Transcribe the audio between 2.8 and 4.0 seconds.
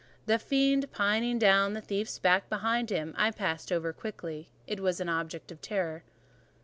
him, I passed over